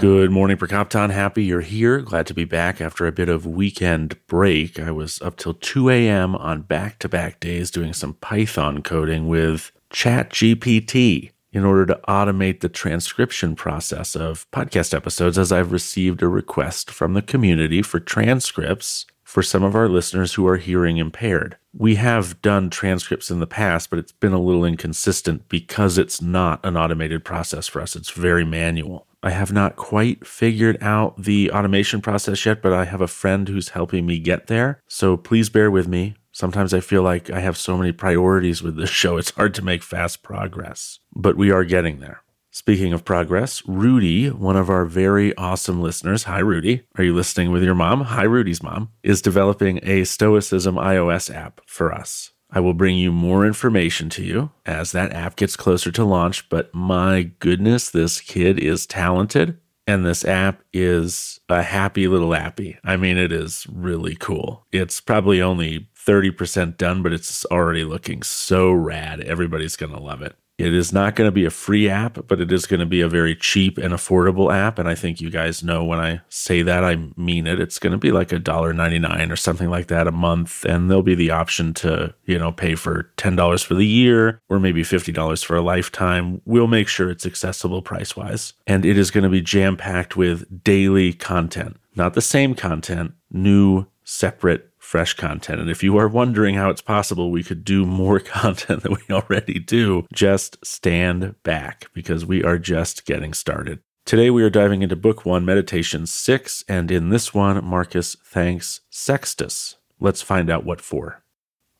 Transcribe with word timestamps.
Good 0.00 0.30
morning, 0.30 0.56
Prokopton. 0.56 1.10
Happy 1.10 1.44
you're 1.44 1.60
here. 1.60 2.00
Glad 2.00 2.26
to 2.28 2.32
be 2.32 2.46
back 2.46 2.80
after 2.80 3.06
a 3.06 3.12
bit 3.12 3.28
of 3.28 3.44
weekend 3.44 4.16
break. 4.28 4.80
I 4.80 4.90
was 4.92 5.20
up 5.20 5.36
till 5.36 5.52
2 5.52 5.90
a.m. 5.90 6.34
on 6.36 6.62
back 6.62 6.98
to 7.00 7.08
back 7.08 7.38
days 7.38 7.70
doing 7.70 7.92
some 7.92 8.14
Python 8.14 8.82
coding 8.82 9.28
with 9.28 9.72
ChatGPT 9.92 11.32
in 11.52 11.66
order 11.66 11.84
to 11.84 12.00
automate 12.08 12.60
the 12.60 12.70
transcription 12.70 13.54
process 13.54 14.16
of 14.16 14.50
podcast 14.52 14.94
episodes 14.94 15.36
as 15.36 15.52
I've 15.52 15.70
received 15.70 16.22
a 16.22 16.28
request 16.28 16.90
from 16.90 17.12
the 17.12 17.20
community 17.20 17.82
for 17.82 18.00
transcripts 18.00 19.04
for 19.30 19.44
some 19.44 19.62
of 19.62 19.76
our 19.76 19.88
listeners 19.88 20.34
who 20.34 20.44
are 20.48 20.56
hearing 20.56 20.96
impaired. 20.96 21.56
We 21.72 21.94
have 21.94 22.42
done 22.42 22.68
transcripts 22.68 23.30
in 23.30 23.38
the 23.38 23.46
past, 23.46 23.88
but 23.88 24.00
it's 24.00 24.10
been 24.10 24.32
a 24.32 24.40
little 24.40 24.64
inconsistent 24.64 25.48
because 25.48 25.98
it's 25.98 26.20
not 26.20 26.58
an 26.66 26.76
automated 26.76 27.24
process 27.24 27.68
for 27.68 27.80
us. 27.80 27.94
It's 27.94 28.10
very 28.10 28.44
manual. 28.44 29.06
I 29.22 29.30
have 29.30 29.52
not 29.52 29.76
quite 29.76 30.26
figured 30.26 30.82
out 30.82 31.22
the 31.22 31.48
automation 31.52 32.00
process 32.00 32.44
yet, 32.44 32.60
but 32.60 32.72
I 32.72 32.86
have 32.86 33.00
a 33.00 33.06
friend 33.06 33.46
who's 33.46 33.68
helping 33.68 34.04
me 34.04 34.18
get 34.18 34.48
there. 34.48 34.82
So 34.88 35.16
please 35.16 35.48
bear 35.48 35.70
with 35.70 35.86
me. 35.86 36.16
Sometimes 36.32 36.74
I 36.74 36.80
feel 36.80 37.04
like 37.04 37.30
I 37.30 37.38
have 37.38 37.56
so 37.56 37.78
many 37.78 37.92
priorities 37.92 38.64
with 38.64 38.74
this 38.74 38.90
show, 39.00 39.16
it's 39.16 39.30
hard 39.30 39.54
to 39.54 39.62
make 39.62 39.84
fast 39.84 40.24
progress, 40.24 40.98
but 41.14 41.36
we 41.36 41.52
are 41.52 41.64
getting 41.64 42.00
there. 42.00 42.24
Speaking 42.52 42.92
of 42.92 43.04
progress, 43.04 43.62
Rudy, 43.68 44.28
one 44.28 44.56
of 44.56 44.68
our 44.68 44.84
very 44.84 45.32
awesome 45.36 45.80
listeners, 45.80 46.24
hi 46.24 46.40
Rudy, 46.40 46.82
are 46.98 47.04
you 47.04 47.14
listening 47.14 47.52
with 47.52 47.62
your 47.62 47.76
mom? 47.76 48.00
Hi 48.00 48.24
Rudy's 48.24 48.60
mom, 48.60 48.90
is 49.04 49.22
developing 49.22 49.78
a 49.84 50.02
Stoicism 50.02 50.74
iOS 50.74 51.32
app 51.32 51.60
for 51.64 51.94
us. 51.94 52.32
I 52.50 52.58
will 52.58 52.74
bring 52.74 52.96
you 52.96 53.12
more 53.12 53.46
information 53.46 54.10
to 54.10 54.24
you 54.24 54.50
as 54.66 54.90
that 54.90 55.12
app 55.12 55.36
gets 55.36 55.54
closer 55.54 55.92
to 55.92 56.04
launch, 56.04 56.48
but 56.48 56.74
my 56.74 57.30
goodness, 57.38 57.88
this 57.88 58.20
kid 58.20 58.58
is 58.58 58.84
talented 58.84 59.56
and 59.86 60.04
this 60.04 60.24
app 60.24 60.60
is 60.72 61.38
a 61.48 61.62
happy 61.62 62.08
little 62.08 62.34
appy. 62.34 62.78
I 62.82 62.96
mean, 62.96 63.16
it 63.16 63.30
is 63.30 63.64
really 63.70 64.16
cool. 64.16 64.66
It's 64.72 65.00
probably 65.00 65.40
only 65.40 65.88
30% 65.96 66.76
done, 66.76 67.04
but 67.04 67.12
it's 67.12 67.44
already 67.44 67.84
looking 67.84 68.24
so 68.24 68.72
rad. 68.72 69.20
Everybody's 69.20 69.76
going 69.76 69.92
to 69.92 70.00
love 70.00 70.22
it. 70.22 70.34
It 70.60 70.74
is 70.74 70.92
not 70.92 71.16
going 71.16 71.28
to 71.28 71.32
be 71.32 71.44
a 71.44 71.50
free 71.50 71.88
app, 71.88 72.26
but 72.26 72.40
it 72.40 72.52
is 72.52 72.66
going 72.66 72.80
to 72.80 72.86
be 72.86 73.00
a 73.00 73.08
very 73.08 73.34
cheap 73.34 73.78
and 73.78 73.92
affordable 73.92 74.54
app. 74.54 74.78
And 74.78 74.88
I 74.88 74.94
think 74.94 75.20
you 75.20 75.30
guys 75.30 75.62
know 75.62 75.84
when 75.84 75.98
I 75.98 76.20
say 76.28 76.62
that, 76.62 76.84
I 76.84 76.96
mean 77.16 77.46
it. 77.46 77.60
It's 77.60 77.78
going 77.78 77.92
to 77.92 77.98
be 77.98 78.12
like 78.12 78.32
a 78.32 78.38
dollar 78.38 78.72
ninety 78.72 78.98
nine 78.98 79.32
or 79.32 79.36
something 79.36 79.70
like 79.70 79.88
that 79.88 80.06
a 80.06 80.12
month. 80.12 80.64
And 80.64 80.90
there'll 80.90 81.02
be 81.02 81.14
the 81.14 81.30
option 81.30 81.74
to, 81.74 82.14
you 82.24 82.38
know, 82.38 82.52
pay 82.52 82.74
for 82.74 83.10
$10 83.16 83.64
for 83.64 83.74
the 83.74 83.86
year 83.86 84.40
or 84.48 84.60
maybe 84.60 84.82
$50 84.82 85.44
for 85.44 85.56
a 85.56 85.62
lifetime. 85.62 86.40
We'll 86.44 86.66
make 86.66 86.88
sure 86.88 87.10
it's 87.10 87.26
accessible 87.26 87.82
price 87.82 88.16
wise. 88.16 88.52
And 88.66 88.84
it 88.84 88.98
is 88.98 89.10
going 89.10 89.24
to 89.24 89.30
be 89.30 89.40
jam 89.40 89.76
packed 89.76 90.16
with 90.16 90.62
daily 90.62 91.12
content, 91.12 91.76
not 91.94 92.14
the 92.14 92.22
same 92.22 92.54
content, 92.54 93.12
new, 93.30 93.86
separate 94.04 94.69
fresh 94.90 95.14
content. 95.14 95.60
And 95.60 95.70
if 95.70 95.84
you 95.84 95.96
are 95.98 96.08
wondering 96.08 96.56
how 96.56 96.68
it's 96.68 96.82
possible 96.82 97.30
we 97.30 97.44
could 97.44 97.64
do 97.64 97.86
more 97.86 98.18
content 98.38 98.82
than 98.82 98.94
we 98.94 99.14
already 99.14 99.60
do, 99.60 100.04
just 100.12 100.58
stand 100.66 101.36
back 101.44 101.88
because 101.94 102.26
we 102.26 102.42
are 102.42 102.58
just 102.58 103.06
getting 103.06 103.32
started. 103.32 103.78
Today 104.04 104.30
we 104.30 104.42
are 104.42 104.50
diving 104.50 104.82
into 104.82 104.96
Book 104.96 105.24
1, 105.24 105.44
Meditation 105.44 106.06
6, 106.06 106.64
and 106.68 106.90
in 106.90 107.10
this 107.10 107.32
one, 107.32 107.64
Marcus 107.64 108.16
thanks 108.24 108.80
Sextus. 108.90 109.76
Let's 110.00 110.22
find 110.22 110.50
out 110.50 110.64
what 110.64 110.80
for. 110.80 111.22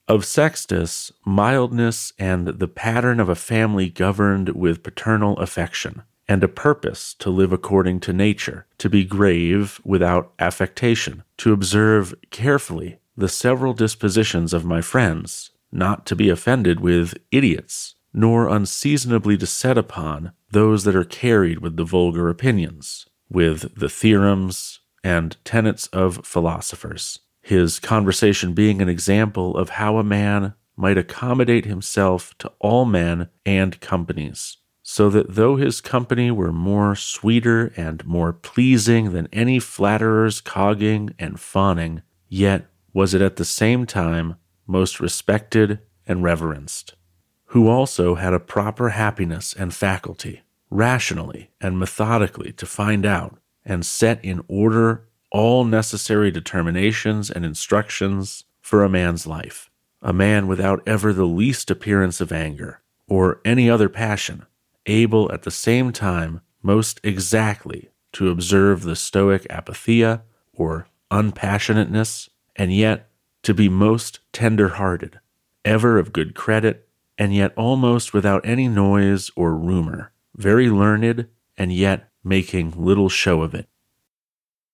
Of 0.06 0.24
Sextus, 0.24 1.10
mildness 1.26 2.12
and 2.16 2.46
the 2.46 2.68
pattern 2.68 3.18
of 3.18 3.28
a 3.28 3.34
family 3.34 3.88
governed 3.88 4.50
with 4.50 4.84
paternal 4.84 5.36
affection, 5.38 6.02
and 6.30 6.44
a 6.44 6.48
purpose 6.48 7.12
to 7.12 7.28
live 7.28 7.52
according 7.52 7.98
to 7.98 8.12
nature, 8.12 8.64
to 8.78 8.88
be 8.88 9.04
grave 9.04 9.80
without 9.84 10.32
affectation, 10.38 11.24
to 11.36 11.52
observe 11.52 12.14
carefully 12.30 13.00
the 13.16 13.28
several 13.28 13.72
dispositions 13.72 14.54
of 14.54 14.64
my 14.64 14.80
friends, 14.80 15.50
not 15.72 16.06
to 16.06 16.14
be 16.14 16.28
offended 16.28 16.78
with 16.78 17.18
idiots, 17.32 17.96
nor 18.14 18.46
unseasonably 18.48 19.36
to 19.36 19.44
set 19.44 19.76
upon 19.76 20.30
those 20.52 20.84
that 20.84 20.94
are 20.94 21.02
carried 21.02 21.58
with 21.58 21.76
the 21.76 21.82
vulgar 21.82 22.28
opinions, 22.28 23.06
with 23.28 23.74
the 23.74 23.88
theorems 23.88 24.78
and 25.02 25.36
tenets 25.44 25.88
of 25.88 26.24
philosophers. 26.24 27.18
His 27.42 27.80
conversation 27.80 28.54
being 28.54 28.80
an 28.80 28.88
example 28.88 29.56
of 29.56 29.70
how 29.70 29.96
a 29.96 30.04
man 30.04 30.54
might 30.76 30.96
accommodate 30.96 31.64
himself 31.64 32.38
to 32.38 32.52
all 32.60 32.84
men 32.84 33.30
and 33.44 33.80
companies, 33.80 34.58
so 34.92 35.08
that 35.08 35.36
though 35.36 35.54
his 35.54 35.80
company 35.80 36.32
were 36.32 36.50
more 36.50 36.96
sweeter 36.96 37.72
and 37.76 38.04
more 38.04 38.32
pleasing 38.32 39.12
than 39.12 39.28
any 39.32 39.60
flatterer's 39.60 40.40
cogging 40.40 41.14
and 41.16 41.38
fawning, 41.38 42.02
yet 42.28 42.66
was 42.92 43.14
it 43.14 43.22
at 43.22 43.36
the 43.36 43.44
same 43.44 43.86
time 43.86 44.34
most 44.66 44.98
respected 44.98 45.78
and 46.08 46.24
reverenced, 46.24 46.96
who 47.44 47.68
also 47.68 48.16
had 48.16 48.34
a 48.34 48.40
proper 48.40 48.88
happiness 48.88 49.54
and 49.56 49.72
faculty, 49.72 50.42
rationally 50.70 51.52
and 51.60 51.78
methodically 51.78 52.50
to 52.50 52.66
find 52.66 53.06
out 53.06 53.38
and 53.64 53.86
set 53.86 54.18
in 54.24 54.42
order 54.48 55.04
all 55.30 55.64
necessary 55.64 56.32
determinations 56.32 57.30
and 57.30 57.44
instructions 57.44 58.42
for 58.60 58.82
a 58.82 58.88
man's 58.88 59.24
life, 59.24 59.70
a 60.02 60.12
man 60.12 60.48
without 60.48 60.82
ever 60.84 61.12
the 61.12 61.26
least 61.26 61.70
appearance 61.70 62.20
of 62.20 62.32
anger 62.32 62.82
or 63.06 63.40
any 63.44 63.70
other 63.70 63.88
passion, 63.88 64.46
able 64.90 65.30
at 65.32 65.42
the 65.42 65.50
same 65.50 65.92
time 65.92 66.40
most 66.62 67.00
exactly 67.02 67.88
to 68.12 68.28
observe 68.28 68.82
the 68.82 68.96
Stoic 68.96 69.46
apatheia 69.48 70.22
or 70.52 70.86
unpassionateness 71.10 72.28
and 72.56 72.74
yet 72.74 73.08
to 73.42 73.54
be 73.54 73.68
most 73.68 74.20
tender 74.32 74.68
hearted, 74.70 75.18
ever 75.64 75.98
of 75.98 76.12
good 76.12 76.34
credit, 76.34 76.88
and 77.16 77.34
yet 77.34 77.52
almost 77.56 78.12
without 78.12 78.44
any 78.44 78.68
noise 78.68 79.30
or 79.36 79.56
rumor, 79.56 80.12
very 80.36 80.68
learned, 80.68 81.26
and 81.56 81.72
yet 81.72 82.10
making 82.22 82.72
little 82.76 83.08
show 83.08 83.42
of 83.42 83.54
it. 83.54 83.68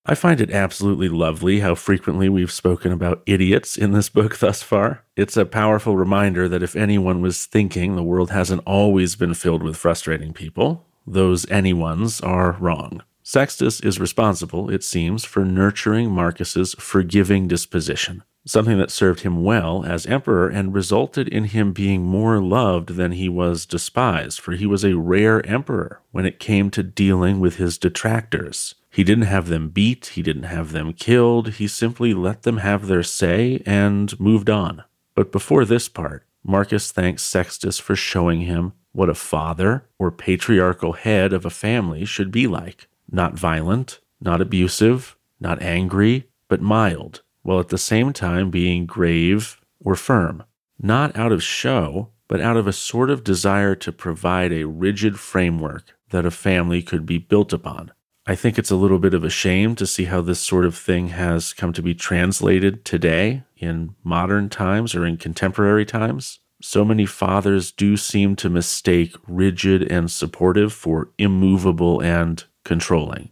I 0.09 0.15
find 0.15 0.39
it 0.39 0.51
absolutely 0.51 1.09
lovely 1.09 1.59
how 1.59 1.75
frequently 1.75 2.29
we've 2.29 2.51
spoken 2.51 2.93
about 2.93 3.23
idiots 3.25 3.75
in 3.77 3.91
this 3.91 4.07
book 4.07 4.37
thus 4.39 4.63
far. 4.63 5.03
It's 5.17 5.35
a 5.35 5.45
powerful 5.45 5.97
reminder 5.97 6.47
that 6.47 6.63
if 6.63 6.77
anyone 6.77 7.19
was 7.19 7.45
thinking 7.45 7.97
the 7.97 8.03
world 8.03 8.31
hasn't 8.31 8.63
always 8.65 9.17
been 9.17 9.33
filled 9.33 9.63
with 9.63 9.75
frustrating 9.75 10.31
people, 10.31 10.85
those 11.05 11.45
anyones 11.47 12.25
are 12.25 12.53
wrong. 12.53 13.03
Sextus 13.21 13.81
is 13.81 13.99
responsible, 13.99 14.69
it 14.69 14.81
seems, 14.81 15.25
for 15.25 15.43
nurturing 15.43 16.09
Marcus's 16.09 16.73
forgiving 16.79 17.49
disposition, 17.49 18.23
something 18.45 18.77
that 18.77 18.91
served 18.91 19.23
him 19.23 19.43
well 19.43 19.83
as 19.83 20.05
emperor 20.05 20.47
and 20.47 20.73
resulted 20.73 21.27
in 21.27 21.43
him 21.43 21.73
being 21.73 22.05
more 22.05 22.41
loved 22.41 22.95
than 22.95 23.11
he 23.11 23.27
was 23.27 23.65
despised, 23.65 24.39
for 24.39 24.53
he 24.53 24.65
was 24.65 24.85
a 24.85 24.95
rare 24.95 25.45
emperor 25.45 25.99
when 26.11 26.25
it 26.25 26.39
came 26.39 26.69
to 26.69 26.81
dealing 26.81 27.41
with 27.41 27.57
his 27.57 27.77
detractors. 27.77 28.73
He 28.97 29.03
didn't 29.03 29.25
have 29.25 29.47
them 29.47 29.69
beat, 29.69 30.07
he 30.15 30.23
didn't 30.23 30.49
have 30.49 30.71
them 30.71 30.91
killed, 30.91 31.49
he 31.49 31.67
simply 31.67 32.15
let 32.15 32.41
them 32.41 32.57
have 32.57 32.87
their 32.87 33.03
say 33.03 33.61
and 33.63 34.19
moved 34.19 34.49
on. 34.49 34.85
But 35.13 35.31
before 35.31 35.65
this 35.65 35.87
part, 35.87 36.25
Marcus 36.43 36.91
thanks 36.91 37.21
Sextus 37.21 37.77
for 37.77 37.95
showing 37.95 38.41
him 38.41 38.73
what 38.93 39.07
a 39.07 39.13
father 39.13 39.87
or 39.99 40.09
patriarchal 40.09 40.93
head 40.93 41.31
of 41.31 41.45
a 41.45 41.51
family 41.51 42.05
should 42.05 42.31
be 42.31 42.47
like 42.47 42.87
not 43.11 43.37
violent, 43.37 43.99
not 44.19 44.41
abusive, 44.41 45.15
not 45.39 45.61
angry, 45.61 46.27
but 46.47 46.59
mild, 46.59 47.21
while 47.43 47.59
at 47.59 47.69
the 47.69 47.77
same 47.77 48.11
time 48.13 48.49
being 48.49 48.87
grave 48.87 49.61
or 49.79 49.93
firm, 49.93 50.41
not 50.81 51.15
out 51.15 51.31
of 51.31 51.43
show, 51.43 52.09
but 52.27 52.41
out 52.41 52.57
of 52.57 52.65
a 52.65 52.73
sort 52.73 53.11
of 53.11 53.23
desire 53.23 53.75
to 53.75 53.91
provide 53.91 54.51
a 54.51 54.65
rigid 54.65 55.19
framework 55.19 55.95
that 56.09 56.25
a 56.25 56.31
family 56.31 56.81
could 56.81 57.05
be 57.05 57.19
built 57.19 57.53
upon. 57.53 57.91
I 58.29 58.35
think 58.35 58.59
it's 58.59 58.71
a 58.71 58.75
little 58.75 58.99
bit 58.99 59.13
of 59.13 59.23
a 59.23 59.29
shame 59.29 59.73
to 59.75 59.87
see 59.87 60.03
how 60.03 60.19
this 60.19 60.41
sort 60.41 60.65
of 60.65 60.75
thing 60.75 61.07
has 61.09 61.53
come 61.53 61.71
to 61.71 61.81
be 61.81 61.95
translated 61.95 62.83
today 62.83 63.43
in 63.55 63.95
modern 64.03 64.49
times 64.49 64.93
or 64.93 65.05
in 65.05 65.15
contemporary 65.15 65.85
times. 65.85 66.39
So 66.61 66.83
many 66.83 67.05
fathers 67.05 67.71
do 67.71 67.95
seem 67.95 68.35
to 68.35 68.49
mistake 68.49 69.15
rigid 69.27 69.89
and 69.89 70.11
supportive 70.11 70.73
for 70.73 71.11
immovable 71.17 72.01
and 72.01 72.43
controlling. 72.65 73.29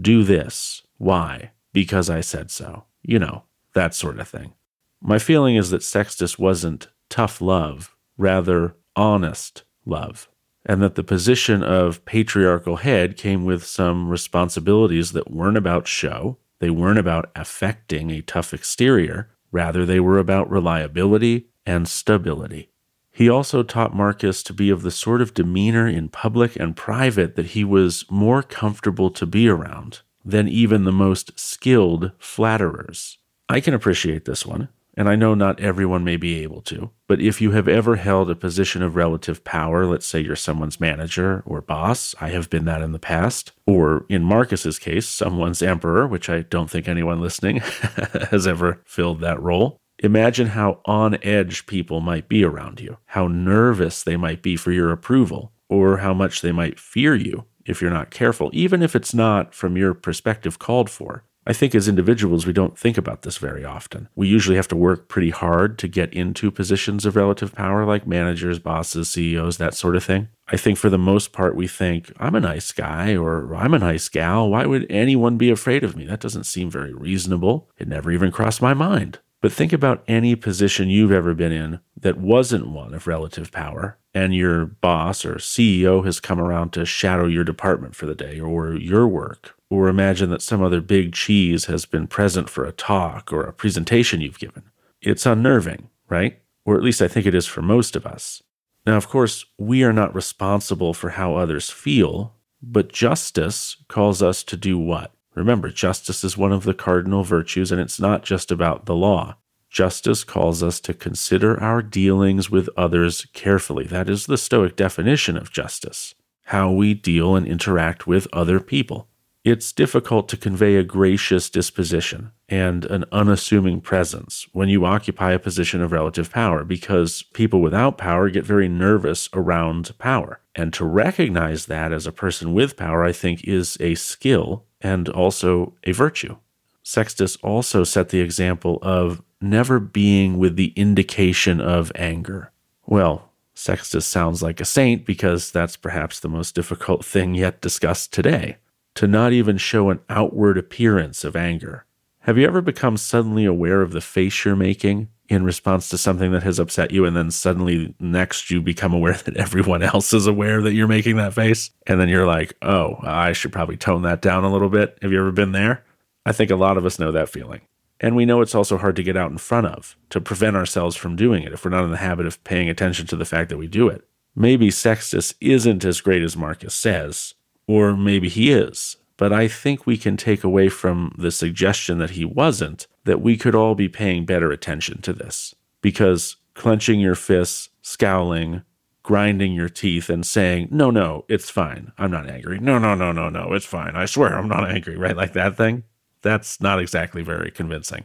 Do 0.00 0.24
this. 0.24 0.82
Why? 0.98 1.52
Because 1.72 2.10
I 2.10 2.20
said 2.20 2.50
so. 2.50 2.86
You 3.02 3.20
know, 3.20 3.44
that 3.74 3.94
sort 3.94 4.18
of 4.18 4.26
thing. 4.26 4.54
My 5.00 5.20
feeling 5.20 5.54
is 5.54 5.70
that 5.70 5.84
Sextus 5.84 6.40
wasn't 6.40 6.88
tough 7.08 7.40
love, 7.40 7.94
rather 8.18 8.74
honest 8.96 9.62
love, 9.86 10.28
and 10.66 10.82
that 10.82 10.94
the 10.94 11.04
position 11.04 11.62
of 11.62 12.04
patriarchal 12.04 12.76
head 12.76 13.16
came 13.16 13.44
with 13.44 13.64
some 13.64 14.08
responsibilities 14.08 15.12
that 15.12 15.30
weren't 15.30 15.56
about 15.56 15.86
show, 15.86 16.38
they 16.58 16.70
weren't 16.70 16.98
about 16.98 17.30
affecting 17.36 18.10
a 18.10 18.22
tough 18.22 18.54
exterior, 18.54 19.30
rather, 19.52 19.84
they 19.84 20.00
were 20.00 20.18
about 20.18 20.50
reliability 20.50 21.46
and 21.66 21.86
stability. 21.88 22.70
He 23.10 23.28
also 23.28 23.62
taught 23.62 23.94
Marcus 23.94 24.42
to 24.42 24.52
be 24.52 24.70
of 24.70 24.82
the 24.82 24.90
sort 24.90 25.22
of 25.22 25.34
demeanor 25.34 25.86
in 25.86 26.08
public 26.08 26.56
and 26.56 26.76
private 26.76 27.36
that 27.36 27.46
he 27.46 27.62
was 27.62 28.04
more 28.10 28.42
comfortable 28.42 29.10
to 29.10 29.24
be 29.24 29.48
around 29.48 30.00
than 30.24 30.48
even 30.48 30.82
the 30.82 30.92
most 30.92 31.38
skilled 31.38 32.10
flatterers. 32.18 33.18
I 33.48 33.60
can 33.60 33.74
appreciate 33.74 34.24
this 34.24 34.44
one, 34.44 34.68
and 34.96 35.08
I 35.08 35.16
know 35.16 35.34
not 35.34 35.60
everyone 35.60 36.04
may 36.04 36.16
be 36.16 36.42
able 36.42 36.62
to, 36.62 36.90
but 37.08 37.20
if 37.20 37.40
you 37.40 37.50
have 37.52 37.68
ever 37.68 37.96
held 37.96 38.30
a 38.30 38.34
position 38.34 38.82
of 38.82 38.96
relative 38.96 39.44
power, 39.44 39.86
let's 39.86 40.06
say 40.06 40.20
you're 40.20 40.36
someone's 40.36 40.80
manager 40.80 41.42
or 41.46 41.60
boss, 41.60 42.14
I 42.20 42.30
have 42.30 42.50
been 42.50 42.64
that 42.66 42.82
in 42.82 42.92
the 42.92 42.98
past, 42.98 43.52
or 43.66 44.06
in 44.08 44.22
Marcus's 44.22 44.78
case, 44.78 45.08
someone's 45.08 45.62
emperor, 45.62 46.06
which 46.06 46.28
I 46.28 46.42
don't 46.42 46.70
think 46.70 46.88
anyone 46.88 47.20
listening 47.20 47.56
has 48.30 48.46
ever 48.46 48.82
filled 48.84 49.20
that 49.20 49.40
role. 49.42 49.78
Imagine 50.00 50.48
how 50.48 50.80
on 50.84 51.18
edge 51.22 51.66
people 51.66 52.00
might 52.00 52.28
be 52.28 52.44
around 52.44 52.80
you, 52.80 52.98
how 53.06 53.28
nervous 53.28 54.02
they 54.02 54.16
might 54.16 54.42
be 54.42 54.56
for 54.56 54.72
your 54.72 54.90
approval, 54.90 55.52
or 55.68 55.98
how 55.98 56.12
much 56.12 56.40
they 56.40 56.52
might 56.52 56.78
fear 56.78 57.14
you 57.14 57.44
if 57.64 57.80
you're 57.80 57.90
not 57.90 58.10
careful, 58.10 58.50
even 58.52 58.82
if 58.82 58.94
it's 58.94 59.14
not 59.14 59.54
from 59.54 59.76
your 59.76 59.94
perspective 59.94 60.58
called 60.58 60.90
for. 60.90 61.24
I 61.46 61.52
think 61.52 61.74
as 61.74 61.88
individuals, 61.88 62.46
we 62.46 62.54
don't 62.54 62.78
think 62.78 62.96
about 62.96 63.22
this 63.22 63.36
very 63.36 63.64
often. 63.64 64.08
We 64.14 64.28
usually 64.28 64.56
have 64.56 64.68
to 64.68 64.76
work 64.76 65.08
pretty 65.08 65.30
hard 65.30 65.78
to 65.80 65.88
get 65.88 66.12
into 66.14 66.50
positions 66.50 67.04
of 67.04 67.16
relative 67.16 67.54
power, 67.54 67.84
like 67.84 68.06
managers, 68.06 68.58
bosses, 68.58 69.10
CEOs, 69.10 69.58
that 69.58 69.74
sort 69.74 69.96
of 69.96 70.04
thing. 70.04 70.28
I 70.48 70.56
think 70.56 70.78
for 70.78 70.88
the 70.88 70.98
most 70.98 71.32
part, 71.32 71.54
we 71.54 71.68
think, 71.68 72.12
I'm 72.18 72.34
a 72.34 72.40
nice 72.40 72.72
guy 72.72 73.14
or 73.14 73.54
I'm 73.54 73.74
a 73.74 73.78
nice 73.78 74.08
gal. 74.08 74.48
Why 74.48 74.64
would 74.64 74.86
anyone 74.90 75.36
be 75.36 75.50
afraid 75.50 75.84
of 75.84 75.96
me? 75.96 76.06
That 76.06 76.20
doesn't 76.20 76.44
seem 76.44 76.70
very 76.70 76.94
reasonable. 76.94 77.68
It 77.78 77.88
never 77.88 78.10
even 78.10 78.30
crossed 78.30 78.62
my 78.62 78.74
mind. 78.74 79.18
But 79.42 79.52
think 79.52 79.74
about 79.74 80.02
any 80.08 80.36
position 80.36 80.88
you've 80.88 81.12
ever 81.12 81.34
been 81.34 81.52
in 81.52 81.80
that 82.00 82.16
wasn't 82.16 82.70
one 82.70 82.94
of 82.94 83.06
relative 83.06 83.52
power, 83.52 83.98
and 84.14 84.34
your 84.34 84.64
boss 84.64 85.22
or 85.22 85.34
CEO 85.34 86.02
has 86.06 86.18
come 86.18 86.40
around 86.40 86.72
to 86.72 86.86
shadow 86.86 87.26
your 87.26 87.44
department 87.44 87.94
for 87.94 88.06
the 88.06 88.14
day 88.14 88.40
or 88.40 88.72
your 88.72 89.06
work. 89.06 89.54
Or 89.74 89.88
imagine 89.88 90.30
that 90.30 90.40
some 90.40 90.62
other 90.62 90.80
big 90.80 91.14
cheese 91.14 91.64
has 91.64 91.84
been 91.84 92.06
present 92.06 92.48
for 92.48 92.64
a 92.64 92.70
talk 92.70 93.32
or 93.32 93.42
a 93.42 93.52
presentation 93.52 94.20
you've 94.20 94.38
given. 94.38 94.62
It's 95.02 95.26
unnerving, 95.26 95.90
right? 96.08 96.38
Or 96.64 96.76
at 96.76 96.84
least 96.84 97.02
I 97.02 97.08
think 97.08 97.26
it 97.26 97.34
is 97.34 97.46
for 97.46 97.60
most 97.60 97.96
of 97.96 98.06
us. 98.06 98.40
Now, 98.86 98.96
of 98.96 99.08
course, 99.08 99.44
we 99.58 99.82
are 99.82 99.92
not 99.92 100.14
responsible 100.14 100.94
for 100.94 101.10
how 101.10 101.34
others 101.34 101.70
feel, 101.70 102.36
but 102.62 102.92
justice 102.92 103.76
calls 103.88 104.22
us 104.22 104.44
to 104.44 104.56
do 104.56 104.78
what? 104.78 105.10
Remember, 105.34 105.70
justice 105.70 106.22
is 106.22 106.38
one 106.38 106.52
of 106.52 106.62
the 106.62 106.72
cardinal 106.72 107.24
virtues, 107.24 107.72
and 107.72 107.80
it's 107.80 107.98
not 107.98 108.22
just 108.22 108.52
about 108.52 108.86
the 108.86 108.94
law. 108.94 109.38
Justice 109.70 110.22
calls 110.22 110.62
us 110.62 110.78
to 110.78 110.94
consider 110.94 111.60
our 111.60 111.82
dealings 111.82 112.48
with 112.48 112.68
others 112.76 113.26
carefully. 113.32 113.86
That 113.86 114.08
is 114.08 114.26
the 114.26 114.38
Stoic 114.38 114.76
definition 114.76 115.36
of 115.36 115.50
justice 115.50 116.14
how 116.48 116.70
we 116.70 116.92
deal 116.92 117.34
and 117.34 117.46
interact 117.46 118.06
with 118.06 118.28
other 118.32 118.60
people. 118.60 119.08
It's 119.44 119.72
difficult 119.72 120.30
to 120.30 120.38
convey 120.38 120.76
a 120.76 120.82
gracious 120.82 121.50
disposition 121.50 122.32
and 122.48 122.86
an 122.86 123.04
unassuming 123.12 123.82
presence 123.82 124.46
when 124.52 124.70
you 124.70 124.86
occupy 124.86 125.32
a 125.32 125.38
position 125.38 125.82
of 125.82 125.92
relative 125.92 126.30
power 126.30 126.64
because 126.64 127.24
people 127.34 127.60
without 127.60 127.98
power 127.98 128.30
get 128.30 128.46
very 128.46 128.70
nervous 128.70 129.28
around 129.34 129.92
power. 129.98 130.40
And 130.54 130.72
to 130.72 130.86
recognize 130.86 131.66
that 131.66 131.92
as 131.92 132.06
a 132.06 132.12
person 132.12 132.54
with 132.54 132.78
power, 132.78 133.04
I 133.04 133.12
think, 133.12 133.44
is 133.44 133.76
a 133.80 133.96
skill 133.96 134.64
and 134.80 135.10
also 135.10 135.74
a 135.84 135.92
virtue. 135.92 136.38
Sextus 136.82 137.36
also 137.42 137.84
set 137.84 138.08
the 138.08 138.20
example 138.20 138.78
of 138.80 139.22
never 139.42 139.78
being 139.78 140.38
with 140.38 140.56
the 140.56 140.72
indication 140.74 141.60
of 141.60 141.92
anger. 141.96 142.50
Well, 142.86 143.30
Sextus 143.52 144.06
sounds 144.06 144.42
like 144.42 144.58
a 144.62 144.64
saint 144.64 145.04
because 145.04 145.50
that's 145.50 145.76
perhaps 145.76 146.18
the 146.18 146.30
most 146.30 146.54
difficult 146.54 147.04
thing 147.04 147.34
yet 147.34 147.60
discussed 147.60 148.10
today 148.10 148.56
to 148.94 149.06
not 149.06 149.32
even 149.32 149.56
show 149.56 149.90
an 149.90 150.00
outward 150.08 150.56
appearance 150.56 151.24
of 151.24 151.36
anger. 151.36 151.84
Have 152.20 152.38
you 152.38 152.46
ever 152.46 152.60
become 152.60 152.96
suddenly 152.96 153.44
aware 153.44 153.82
of 153.82 153.92
the 153.92 154.00
face 154.00 154.44
you're 154.44 154.56
making 154.56 155.08
in 155.28 155.44
response 155.44 155.88
to 155.88 155.98
something 155.98 156.32
that 156.32 156.42
has 156.42 156.58
upset 156.58 156.90
you, 156.90 157.04
and 157.04 157.16
then 157.16 157.30
suddenly 157.30 157.94
next 157.98 158.50
you 158.50 158.60
become 158.60 158.92
aware 158.92 159.12
that 159.24 159.36
everyone 159.36 159.82
else 159.82 160.12
is 160.12 160.26
aware 160.26 160.62
that 160.62 160.72
you're 160.72 160.86
making 160.86 161.16
that 161.16 161.34
face? 161.34 161.70
And 161.86 162.00
then 162.00 162.08
you're 162.08 162.26
like, 162.26 162.54
oh, 162.62 162.96
I 163.02 163.32
should 163.32 163.52
probably 163.52 163.76
tone 163.76 164.02
that 164.02 164.22
down 164.22 164.44
a 164.44 164.52
little 164.52 164.68
bit. 164.68 164.98
Have 165.02 165.12
you 165.12 165.20
ever 165.20 165.32
been 165.32 165.52
there? 165.52 165.84
I 166.26 166.32
think 166.32 166.50
a 166.50 166.56
lot 166.56 166.76
of 166.76 166.86
us 166.86 166.98
know 166.98 167.12
that 167.12 167.28
feeling. 167.28 167.62
And 168.00 168.16
we 168.16 168.26
know 168.26 168.40
it's 168.40 168.54
also 168.54 168.76
hard 168.76 168.96
to 168.96 169.02
get 169.02 169.16
out 169.16 169.30
in 169.30 169.38
front 169.38 169.66
of, 169.66 169.96
to 170.10 170.20
prevent 170.20 170.56
ourselves 170.56 170.96
from 170.96 171.16
doing 171.16 171.42
it 171.42 171.52
if 171.52 171.64
we're 171.64 171.70
not 171.70 171.84
in 171.84 171.90
the 171.90 171.96
habit 171.96 172.26
of 172.26 172.42
paying 172.44 172.68
attention 172.68 173.06
to 173.08 173.16
the 173.16 173.24
fact 173.24 173.50
that 173.50 173.58
we 173.58 173.66
do 173.66 173.88
it. 173.88 174.06
Maybe 174.34 174.70
Sextus 174.70 175.34
isn't 175.40 175.84
as 175.84 176.00
great 176.00 176.22
as 176.22 176.36
Marcus 176.36 176.74
says, 176.74 177.34
or 177.66 177.96
maybe 177.96 178.28
he 178.28 178.50
is, 178.50 178.96
but 179.16 179.32
I 179.32 179.48
think 179.48 179.86
we 179.86 179.96
can 179.96 180.16
take 180.16 180.42
away 180.44 180.68
from 180.68 181.14
the 181.18 181.30
suggestion 181.30 181.98
that 181.98 182.10
he 182.10 182.24
wasn't 182.24 182.86
that 183.04 183.20
we 183.20 183.36
could 183.36 183.54
all 183.54 183.74
be 183.74 183.88
paying 183.88 184.24
better 184.24 184.50
attention 184.50 185.00
to 185.02 185.12
this. 185.12 185.54
Because 185.80 186.36
clenching 186.54 187.00
your 187.00 187.14
fists, 187.14 187.68
scowling, 187.82 188.62
grinding 189.02 189.52
your 189.52 189.68
teeth, 189.68 190.08
and 190.08 190.26
saying, 190.26 190.68
no, 190.70 190.90
no, 190.90 191.24
it's 191.28 191.50
fine. 191.50 191.92
I'm 191.98 192.10
not 192.10 192.28
angry. 192.28 192.58
No, 192.58 192.78
no, 192.78 192.94
no, 192.94 193.12
no, 193.12 193.28
no, 193.28 193.52
it's 193.52 193.66
fine. 193.66 193.94
I 193.94 194.06
swear 194.06 194.36
I'm 194.36 194.48
not 194.48 194.70
angry, 194.70 194.96
right? 194.96 195.16
Like 195.16 195.34
that 195.34 195.56
thing. 195.56 195.84
That's 196.22 196.60
not 196.60 196.80
exactly 196.80 197.22
very 197.22 197.50
convincing. 197.50 198.04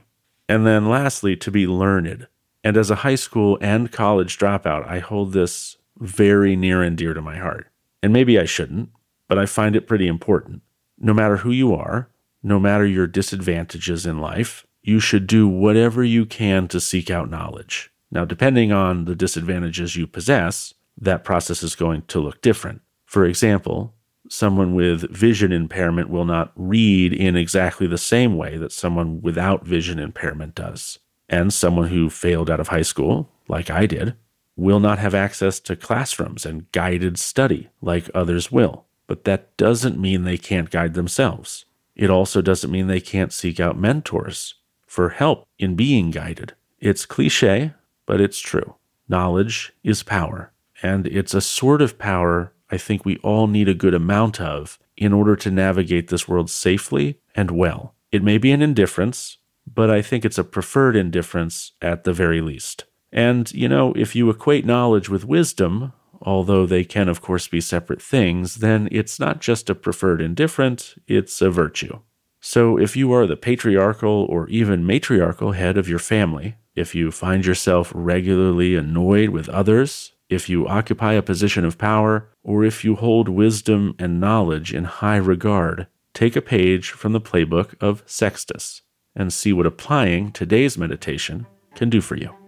And 0.49 0.67
then 0.67 0.89
lastly, 0.89 1.37
to 1.37 1.51
be 1.51 1.67
learned. 1.67 2.27
And 2.63 2.75
as 2.75 2.91
a 2.91 2.95
high 2.95 3.15
school 3.15 3.57
and 3.61 3.91
college 3.91 4.37
dropout, 4.37 4.85
I 4.87 4.99
hold 4.99 5.31
this 5.31 5.77
very 5.97 6.55
near 6.57 6.83
and 6.83 6.97
dear 6.97 7.13
to 7.13 7.21
my 7.21 7.37
heart. 7.37 7.67
And 8.03 8.11
maybe 8.11 8.37
I 8.37 8.45
shouldn't, 8.45 8.89
but 9.29 9.39
I 9.39 9.45
find 9.45 9.77
it 9.77 9.87
pretty 9.87 10.07
important 10.07 10.61
no 10.99 11.13
matter 11.13 11.37
who 11.37 11.51
you 11.51 11.73
are, 11.73 12.09
no 12.43 12.59
matter 12.59 12.85
your 12.85 13.07
disadvantages 13.07 14.05
in 14.05 14.19
life, 14.19 14.65
you 14.81 14.99
should 14.99 15.27
do 15.27 15.47
whatever 15.47 16.03
you 16.03 16.25
can 16.25 16.67
to 16.67 16.79
seek 16.79 17.09
out 17.09 17.29
knowledge. 17.29 17.91
Now, 18.11 18.25
depending 18.25 18.71
on 18.71 19.05
the 19.05 19.15
disadvantages 19.15 19.95
you 19.95 20.07
possess, 20.07 20.73
that 20.97 21.23
process 21.23 21.63
is 21.63 21.75
going 21.75 22.03
to 22.07 22.19
look 22.19 22.41
different. 22.41 22.81
For 23.05 23.25
example, 23.25 23.93
someone 24.29 24.73
with 24.73 25.09
vision 25.11 25.51
impairment 25.51 26.09
will 26.09 26.25
not 26.25 26.51
read 26.55 27.13
in 27.13 27.35
exactly 27.35 27.87
the 27.87 27.97
same 27.97 28.35
way 28.35 28.57
that 28.57 28.71
someone 28.71 29.21
without 29.21 29.65
vision 29.65 29.99
impairment 29.99 30.55
does. 30.55 30.99
And 31.29 31.53
someone 31.53 31.89
who 31.89 32.09
failed 32.09 32.49
out 32.49 32.59
of 32.59 32.69
high 32.69 32.81
school, 32.81 33.29
like 33.47 33.69
I 33.69 33.85
did, 33.85 34.15
will 34.55 34.79
not 34.79 34.99
have 34.99 35.13
access 35.13 35.59
to 35.61 35.75
classrooms 35.75 36.45
and 36.45 36.69
guided 36.71 37.19
study 37.19 37.69
like 37.81 38.09
others 38.13 38.51
will. 38.51 38.85
But 39.09 39.23
that 39.23 39.57
doesn't 39.57 39.99
mean 39.99 40.23
they 40.23 40.37
can't 40.37 40.69
guide 40.69 40.93
themselves. 40.93 41.65
It 41.95 42.11
also 42.11 42.43
doesn't 42.43 42.69
mean 42.69 42.85
they 42.85 43.01
can't 43.01 43.33
seek 43.33 43.59
out 43.59 43.75
mentors 43.75 44.53
for 44.85 45.09
help 45.09 45.47
in 45.57 45.75
being 45.75 46.11
guided. 46.11 46.53
It's 46.79 47.07
cliche, 47.07 47.73
but 48.05 48.21
it's 48.21 48.39
true. 48.39 48.75
Knowledge 49.07 49.73
is 49.83 50.03
power, 50.03 50.51
and 50.83 51.07
it's 51.07 51.33
a 51.33 51.41
sort 51.41 51.81
of 51.81 51.97
power 51.97 52.53
I 52.69 52.77
think 52.77 53.03
we 53.03 53.17
all 53.17 53.47
need 53.47 53.67
a 53.67 53.73
good 53.73 53.95
amount 53.95 54.39
of 54.39 54.77
in 54.95 55.11
order 55.11 55.35
to 55.37 55.49
navigate 55.49 56.09
this 56.09 56.27
world 56.27 56.51
safely 56.51 57.19
and 57.33 57.49
well. 57.49 57.95
It 58.11 58.21
may 58.21 58.37
be 58.37 58.51
an 58.51 58.61
indifference, 58.61 59.37
but 59.65 59.89
I 59.89 60.03
think 60.03 60.23
it's 60.23 60.37
a 60.37 60.43
preferred 60.43 60.95
indifference 60.95 61.71
at 61.81 62.03
the 62.03 62.13
very 62.13 62.41
least. 62.41 62.85
And, 63.11 63.51
you 63.53 63.67
know, 63.67 63.91
if 63.93 64.15
you 64.15 64.29
equate 64.29 64.67
knowledge 64.67 65.09
with 65.09 65.25
wisdom, 65.25 65.93
although 66.21 66.65
they 66.65 66.83
can, 66.83 67.09
of 67.09 67.21
course, 67.21 67.47
be 67.47 67.61
separate 67.61 68.01
things, 68.01 68.55
then 68.55 68.87
it's 68.91 69.19
not 69.19 69.41
just 69.41 69.69
a 69.69 69.75
preferred 69.75 70.21
indifferent, 70.21 70.95
it's 71.07 71.41
a 71.41 71.49
virtue. 71.49 71.99
So 72.41 72.77
if 72.77 72.95
you 72.95 73.11
are 73.11 73.27
the 73.27 73.35
patriarchal 73.35 74.25
or 74.29 74.47
even 74.47 74.85
matriarchal 74.85 75.53
head 75.53 75.77
of 75.77 75.89
your 75.89 75.99
family, 75.99 76.55
if 76.75 76.95
you 76.95 77.11
find 77.11 77.45
yourself 77.45 77.91
regularly 77.93 78.75
annoyed 78.75 79.29
with 79.29 79.49
others, 79.49 80.13
if 80.29 80.47
you 80.47 80.67
occupy 80.67 81.13
a 81.13 81.21
position 81.21 81.65
of 81.65 81.77
power, 81.77 82.29
or 82.43 82.63
if 82.63 82.85
you 82.85 82.95
hold 82.95 83.27
wisdom 83.27 83.95
and 83.99 84.21
knowledge 84.21 84.73
in 84.73 84.85
high 84.85 85.17
regard, 85.17 85.87
take 86.13 86.35
a 86.35 86.41
page 86.41 86.91
from 86.91 87.11
the 87.11 87.21
playbook 87.21 87.75
of 87.81 88.03
Sextus 88.05 88.83
and 89.15 89.33
see 89.33 89.51
what 89.51 89.65
applying 89.65 90.31
today's 90.31 90.77
meditation 90.77 91.47
can 91.75 91.89
do 91.89 91.99
for 91.99 92.15
you. 92.15 92.38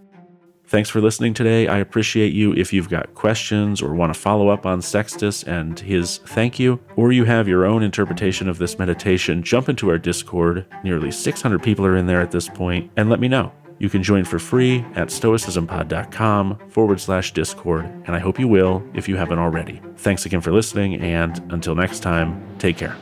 Thanks 0.72 0.90
for 0.90 1.02
listening 1.02 1.34
today. 1.34 1.68
I 1.68 1.80
appreciate 1.80 2.32
you. 2.32 2.54
If 2.54 2.72
you've 2.72 2.88
got 2.88 3.14
questions 3.14 3.82
or 3.82 3.94
want 3.94 4.14
to 4.14 4.18
follow 4.18 4.48
up 4.48 4.66
on 4.66 4.82
Sextus 4.82 5.44
and 5.44 5.78
his 5.78 6.20
thank 6.20 6.60
you, 6.60 6.80
or 6.96 7.12
you 7.12 7.26
have 7.26 7.46
your 7.46 7.66
own 7.66 7.84
interpretation 7.84 8.48
of 8.48 8.58
this 8.58 8.80
meditation, 8.80 9.44
jump 9.44 9.68
into 9.68 9.90
our 9.90 9.98
Discord. 9.98 10.66
Nearly 10.82 11.12
600 11.12 11.62
people 11.62 11.86
are 11.86 11.98
in 11.98 12.08
there 12.08 12.22
at 12.22 12.32
this 12.32 12.48
point, 12.48 12.90
and 12.96 13.10
let 13.10 13.20
me 13.20 13.28
know. 13.28 13.52
You 13.80 13.90
can 13.90 14.02
join 14.02 14.24
for 14.24 14.40
free 14.40 14.86
at 14.96 15.10
stoicismpod.com 15.10 16.70
forward 16.70 17.02
slash 17.02 17.34
Discord, 17.34 17.84
and 18.06 18.16
I 18.16 18.20
hope 18.20 18.40
you 18.40 18.48
will 18.48 18.82
if 18.94 19.10
you 19.10 19.18
haven't 19.18 19.40
already. 19.40 19.82
Thanks 19.98 20.26
again 20.26 20.40
for 20.40 20.54
listening, 20.54 21.02
and 21.02 21.38
until 21.52 21.76
next 21.76 22.00
time, 22.00 22.42
take 22.60 22.78
care. 22.78 22.96